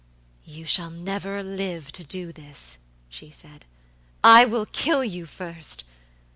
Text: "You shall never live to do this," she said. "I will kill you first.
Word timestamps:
"You 0.47 0.65
shall 0.65 0.89
never 0.89 1.43
live 1.43 1.91
to 1.91 2.03
do 2.03 2.31
this," 2.31 2.79
she 3.07 3.29
said. 3.29 3.65
"I 4.23 4.45
will 4.45 4.65
kill 4.65 5.03
you 5.03 5.27
first. 5.27 5.83